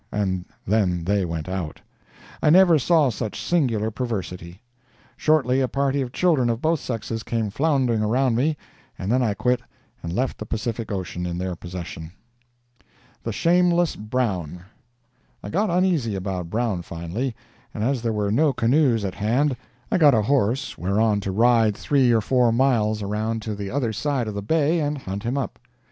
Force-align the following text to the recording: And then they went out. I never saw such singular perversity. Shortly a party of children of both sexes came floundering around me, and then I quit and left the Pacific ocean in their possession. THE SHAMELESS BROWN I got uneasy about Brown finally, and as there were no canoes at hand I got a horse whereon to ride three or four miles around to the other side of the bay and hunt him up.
And 0.11 0.45
then 0.65 1.03
they 1.05 1.25
went 1.25 1.47
out. 1.47 1.79
I 2.41 2.49
never 2.49 2.79
saw 2.79 3.11
such 3.11 3.39
singular 3.39 3.91
perversity. 3.91 4.59
Shortly 5.15 5.61
a 5.61 5.67
party 5.67 6.01
of 6.01 6.11
children 6.11 6.49
of 6.49 6.59
both 6.59 6.79
sexes 6.79 7.21
came 7.21 7.51
floundering 7.51 8.01
around 8.01 8.35
me, 8.35 8.57
and 8.97 9.11
then 9.11 9.21
I 9.21 9.35
quit 9.35 9.61
and 10.01 10.11
left 10.11 10.39
the 10.39 10.45
Pacific 10.47 10.91
ocean 10.91 11.27
in 11.27 11.37
their 11.37 11.55
possession. 11.55 12.13
THE 13.21 13.31
SHAMELESS 13.31 13.95
BROWN 13.95 14.63
I 15.43 15.49
got 15.51 15.69
uneasy 15.69 16.15
about 16.15 16.49
Brown 16.49 16.81
finally, 16.81 17.35
and 17.71 17.83
as 17.83 18.01
there 18.01 18.11
were 18.11 18.31
no 18.31 18.53
canoes 18.53 19.05
at 19.05 19.13
hand 19.13 19.55
I 19.91 19.99
got 19.99 20.15
a 20.15 20.23
horse 20.23 20.79
whereon 20.79 21.19
to 21.19 21.31
ride 21.31 21.77
three 21.77 22.11
or 22.11 22.21
four 22.21 22.51
miles 22.51 23.03
around 23.03 23.43
to 23.43 23.53
the 23.53 23.69
other 23.69 23.93
side 23.93 24.27
of 24.27 24.33
the 24.33 24.41
bay 24.41 24.79
and 24.79 24.97
hunt 24.97 25.21
him 25.21 25.37
up. 25.37 25.59